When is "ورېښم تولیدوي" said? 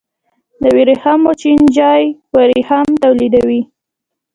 2.35-3.61